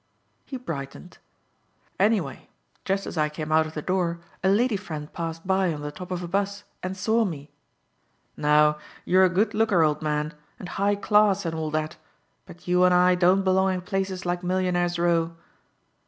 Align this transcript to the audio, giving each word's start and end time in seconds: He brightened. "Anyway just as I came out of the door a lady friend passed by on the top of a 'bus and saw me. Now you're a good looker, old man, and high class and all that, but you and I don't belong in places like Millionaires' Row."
He 0.47 0.57
brightened. 0.57 1.19
"Anyway 1.99 2.49
just 2.85 3.05
as 3.05 3.19
I 3.19 3.29
came 3.29 3.51
out 3.51 3.67
of 3.67 3.75
the 3.75 3.83
door 3.83 4.19
a 4.43 4.49
lady 4.49 4.75
friend 4.75 5.13
passed 5.13 5.45
by 5.45 5.71
on 5.71 5.81
the 5.83 5.91
top 5.91 6.09
of 6.09 6.23
a 6.23 6.27
'bus 6.27 6.63
and 6.81 6.97
saw 6.97 7.23
me. 7.23 7.51
Now 8.35 8.79
you're 9.05 9.23
a 9.25 9.29
good 9.29 9.53
looker, 9.53 9.83
old 9.83 10.01
man, 10.01 10.33
and 10.57 10.69
high 10.69 10.95
class 10.95 11.45
and 11.45 11.53
all 11.53 11.69
that, 11.77 11.97
but 12.47 12.67
you 12.67 12.83
and 12.83 12.95
I 12.95 13.13
don't 13.13 13.43
belong 13.43 13.73
in 13.75 13.81
places 13.81 14.25
like 14.25 14.41
Millionaires' 14.43 14.97
Row." 14.97 15.35